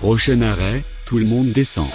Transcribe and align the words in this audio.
Prochain 0.00 0.42
arrêt, 0.42 0.84
tout 1.06 1.18
le 1.18 1.24
monde 1.24 1.50
descend. 1.50 1.88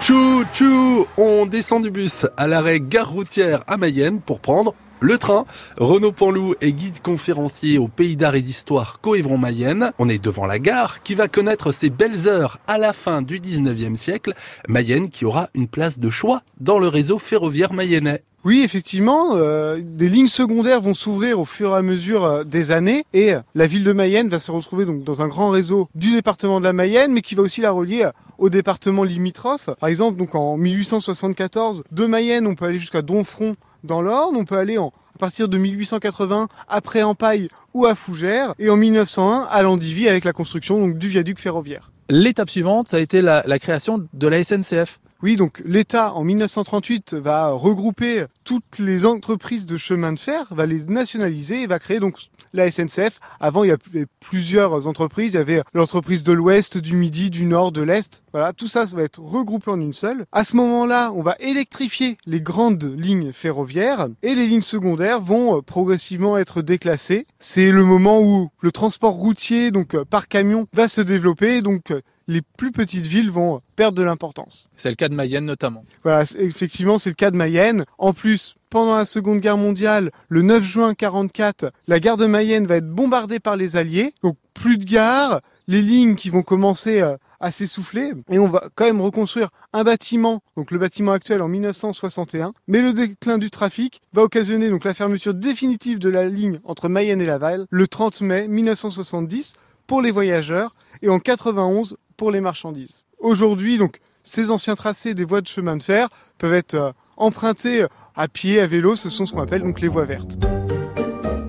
Tchou 0.00 0.44
tchou 0.54 1.06
On 1.18 1.44
descend 1.44 1.82
du 1.82 1.90
bus 1.90 2.26
à 2.38 2.46
l'arrêt 2.46 2.80
gare 2.80 3.10
routière 3.10 3.64
à 3.66 3.76
Mayenne 3.76 4.20
pour 4.22 4.40
prendre 4.40 4.74
le 5.00 5.18
train. 5.18 5.44
Renaud 5.76 6.12
Panlou 6.12 6.54
est 6.60 6.72
guide 6.72 7.00
conférencier 7.02 7.78
au 7.78 7.88
Pays 7.88 8.16
d'Art 8.16 8.34
et 8.34 8.42
d'Histoire 8.42 9.00
Coévron-Mayenne. 9.00 9.92
On 9.98 10.08
est 10.08 10.22
devant 10.22 10.46
la 10.46 10.58
gare 10.58 11.02
qui 11.02 11.14
va 11.14 11.28
connaître 11.28 11.72
ses 11.72 11.90
belles 11.90 12.28
heures 12.28 12.58
à 12.66 12.78
la 12.78 12.92
fin 12.92 13.22
du 13.22 13.40
19e 13.40 13.96
siècle. 13.96 14.34
Mayenne 14.68 15.10
qui 15.10 15.24
aura 15.24 15.50
une 15.54 15.68
place 15.68 15.98
de 15.98 16.10
choix 16.10 16.42
dans 16.60 16.78
le 16.78 16.88
réseau 16.88 17.18
ferroviaire 17.18 17.72
mayennais. 17.72 18.22
Oui, 18.44 18.60
effectivement, 18.62 19.36
euh, 19.36 19.80
des 19.82 20.10
lignes 20.10 20.28
secondaires 20.28 20.82
vont 20.82 20.92
s'ouvrir 20.92 21.40
au 21.40 21.46
fur 21.46 21.70
et 21.70 21.78
à 21.78 21.82
mesure 21.82 22.24
euh, 22.24 22.44
des 22.44 22.72
années 22.72 23.06
et 23.14 23.32
la 23.54 23.66
ville 23.66 23.84
de 23.84 23.92
Mayenne 23.92 24.28
va 24.28 24.38
se 24.38 24.52
retrouver 24.52 24.84
donc 24.84 25.02
dans 25.02 25.22
un 25.22 25.28
grand 25.28 25.48
réseau 25.48 25.88
du 25.94 26.12
département 26.12 26.60
de 26.60 26.64
la 26.64 26.74
Mayenne, 26.74 27.10
mais 27.12 27.22
qui 27.22 27.34
va 27.34 27.42
aussi 27.42 27.62
la 27.62 27.70
relier 27.70 28.06
au 28.36 28.50
département 28.50 29.02
limitrophe. 29.02 29.70
Par 29.80 29.88
exemple, 29.88 30.18
donc 30.18 30.34
en 30.34 30.58
1874, 30.58 31.84
de 31.90 32.04
Mayenne, 32.04 32.46
on 32.46 32.54
peut 32.54 32.66
aller 32.66 32.78
jusqu'à 32.78 33.00
Donfront 33.00 33.56
dans 33.84 34.02
l'Orne, 34.02 34.34
on 34.36 34.44
peut 34.44 34.56
aller 34.56 34.78
en, 34.78 34.92
à 35.14 35.18
partir 35.18 35.48
de 35.48 35.56
1880 35.56 36.48
après 36.68 37.02
Empaille 37.02 37.48
ou 37.72 37.86
à 37.86 37.94
Fougères, 37.94 38.54
et 38.58 38.70
en 38.70 38.76
1901 38.76 39.46
à 39.50 39.62
Landivy 39.62 40.08
avec 40.08 40.24
la 40.24 40.32
construction 40.32 40.88
du 40.88 41.08
viaduc 41.08 41.38
ferroviaire. 41.38 41.90
L'étape 42.08 42.50
suivante, 42.50 42.88
ça 42.88 42.98
a 42.98 43.00
été 43.00 43.22
la, 43.22 43.42
la 43.46 43.58
création 43.58 44.06
de 44.12 44.28
la 44.28 44.42
SNCF. 44.42 45.00
Oui, 45.24 45.36
donc 45.36 45.62
l'État 45.64 46.12
en 46.12 46.22
1938 46.22 47.14
va 47.14 47.48
regrouper 47.52 48.26
toutes 48.44 48.78
les 48.78 49.06
entreprises 49.06 49.64
de 49.64 49.78
chemin 49.78 50.12
de 50.12 50.18
fer, 50.18 50.48
va 50.50 50.66
les 50.66 50.84
nationaliser 50.84 51.62
et 51.62 51.66
va 51.66 51.78
créer 51.78 51.98
donc 51.98 52.18
la 52.52 52.70
SNCF. 52.70 53.20
Avant, 53.40 53.64
il 53.64 53.68
y 53.68 53.70
avait 53.70 54.04
plusieurs 54.20 54.86
entreprises. 54.86 55.32
Il 55.32 55.36
y 55.36 55.40
avait 55.40 55.62
l'entreprise 55.72 56.24
de 56.24 56.32
l'Ouest, 56.34 56.76
du 56.76 56.94
Midi, 56.94 57.30
du 57.30 57.46
Nord, 57.46 57.72
de 57.72 57.80
l'Est. 57.80 58.22
Voilà, 58.32 58.52
tout 58.52 58.68
ça, 58.68 58.86
ça 58.86 58.94
va 58.94 59.02
être 59.02 59.18
regroupé 59.18 59.70
en 59.70 59.80
une 59.80 59.94
seule. 59.94 60.26
À 60.30 60.44
ce 60.44 60.56
moment-là, 60.56 61.10
on 61.14 61.22
va 61.22 61.36
électrifier 61.40 62.18
les 62.26 62.42
grandes 62.42 62.84
lignes 62.84 63.32
ferroviaires 63.32 64.08
et 64.22 64.34
les 64.34 64.46
lignes 64.46 64.60
secondaires 64.60 65.20
vont 65.20 65.62
progressivement 65.62 66.36
être 66.36 66.60
déclassées. 66.60 67.26
C'est 67.38 67.70
le 67.70 67.84
moment 67.84 68.20
où 68.20 68.50
le 68.60 68.72
transport 68.72 69.14
routier, 69.14 69.70
donc 69.70 69.96
par 70.04 70.28
camion, 70.28 70.66
va 70.74 70.86
se 70.88 71.00
développer. 71.00 71.62
Donc 71.62 71.94
les 72.28 72.42
plus 72.56 72.72
petites 72.72 73.06
villes 73.06 73.30
vont 73.30 73.60
perdre 73.76 73.98
de 73.98 74.02
l'importance. 74.02 74.68
C'est 74.76 74.90
le 74.90 74.96
cas 74.96 75.08
de 75.08 75.14
Mayenne 75.14 75.44
notamment. 75.44 75.84
Voilà, 76.02 76.24
effectivement, 76.38 76.98
c'est 76.98 77.10
le 77.10 77.14
cas 77.14 77.30
de 77.30 77.36
Mayenne. 77.36 77.84
En 77.98 78.12
plus, 78.12 78.56
pendant 78.70 78.96
la 78.96 79.06
Seconde 79.06 79.40
Guerre 79.40 79.56
mondiale, 79.56 80.10
le 80.28 80.42
9 80.42 80.64
juin 80.64 80.94
44, 80.94 81.72
la 81.86 82.00
gare 82.00 82.16
de 82.16 82.26
Mayenne 82.26 82.66
va 82.66 82.76
être 82.76 82.88
bombardée 82.88 83.40
par 83.40 83.56
les 83.56 83.76
Alliés. 83.76 84.14
Donc 84.22 84.36
plus 84.52 84.78
de 84.78 84.84
gare, 84.84 85.40
les 85.68 85.82
lignes 85.82 86.16
qui 86.16 86.30
vont 86.30 86.42
commencer 86.42 87.00
à 87.40 87.50
s'essouffler 87.50 88.12
et 88.30 88.38
on 88.38 88.48
va 88.48 88.68
quand 88.74 88.86
même 88.86 89.00
reconstruire 89.00 89.50
un 89.74 89.84
bâtiment, 89.84 90.40
donc 90.56 90.70
le 90.70 90.78
bâtiment 90.78 91.12
actuel 91.12 91.42
en 91.42 91.48
1961. 91.48 92.54
Mais 92.68 92.80
le 92.80 92.92
déclin 92.92 93.38
du 93.38 93.50
trafic 93.50 94.00
va 94.12 94.22
occasionner 94.22 94.70
donc 94.70 94.84
la 94.84 94.94
fermeture 94.94 95.34
définitive 95.34 95.98
de 95.98 96.08
la 96.08 96.26
ligne 96.26 96.58
entre 96.64 96.88
Mayenne 96.88 97.20
et 97.20 97.26
Laval 97.26 97.66
le 97.68 97.86
30 97.86 98.22
mai 98.22 98.48
1970 98.48 99.54
pour 99.86 100.02
les 100.02 100.10
voyageurs 100.10 100.74
et 101.02 101.08
en 101.08 101.18
91 101.18 101.96
pour 102.16 102.30
les 102.30 102.40
marchandises. 102.40 103.04
Aujourd'hui, 103.18 103.78
donc, 103.78 104.00
ces 104.22 104.50
anciens 104.50 104.74
tracés 104.74 105.14
des 105.14 105.24
voies 105.24 105.40
de 105.40 105.46
chemin 105.46 105.76
de 105.76 105.82
fer 105.82 106.08
peuvent 106.38 106.54
être 106.54 106.74
euh, 106.74 106.92
empruntés 107.16 107.86
à 108.16 108.28
pied, 108.28 108.60
à 108.60 108.66
vélo, 108.66 108.96
ce 108.96 109.10
sont 109.10 109.26
ce 109.26 109.32
qu'on 109.32 109.42
appelle 109.42 109.62
les 109.80 109.88
voies 109.88 110.04
vertes. 110.04 110.38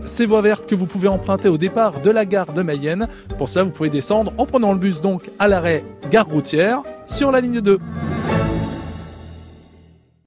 Ces 0.05 0.25
voies 0.25 0.41
vertes 0.41 0.67
que 0.67 0.75
vous 0.75 0.85
pouvez 0.85 1.07
emprunter 1.07 1.47
au 1.47 1.57
départ 1.57 2.01
de 2.01 2.11
la 2.11 2.25
gare 2.25 2.53
de 2.53 2.61
Mayenne. 2.61 3.07
Pour 3.37 3.49
cela, 3.49 3.63
vous 3.63 3.71
pouvez 3.71 3.89
descendre 3.89 4.33
en 4.37 4.45
prenant 4.45 4.71
le 4.71 4.79
bus 4.79 5.01
donc 5.01 5.29
à 5.39 5.47
l'arrêt 5.47 5.83
gare 6.11 6.27
routière 6.27 6.81
sur 7.07 7.31
la 7.31 7.41
ligne 7.41 7.61
2. 7.61 7.79